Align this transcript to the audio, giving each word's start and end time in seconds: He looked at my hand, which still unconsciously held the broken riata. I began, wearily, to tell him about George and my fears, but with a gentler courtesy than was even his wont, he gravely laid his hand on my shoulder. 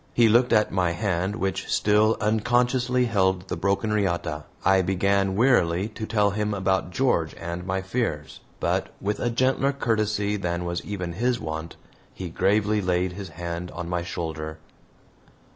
He 0.15 0.27
looked 0.29 0.51
at 0.51 0.71
my 0.71 0.93
hand, 0.93 1.35
which 1.35 1.71
still 1.71 2.17
unconsciously 2.19 3.05
held 3.05 3.49
the 3.49 3.55
broken 3.55 3.93
riata. 3.93 4.45
I 4.65 4.81
began, 4.81 5.35
wearily, 5.35 5.89
to 5.89 6.07
tell 6.07 6.31
him 6.31 6.55
about 6.55 6.89
George 6.89 7.35
and 7.35 7.67
my 7.67 7.83
fears, 7.83 8.39
but 8.59 8.87
with 8.99 9.19
a 9.19 9.29
gentler 9.29 9.71
courtesy 9.71 10.37
than 10.37 10.65
was 10.65 10.83
even 10.83 11.13
his 11.13 11.39
wont, 11.39 11.75
he 12.15 12.29
gravely 12.29 12.81
laid 12.81 13.11
his 13.13 13.29
hand 13.29 13.69
on 13.75 13.87
my 13.87 14.01
shoulder. 14.01 14.57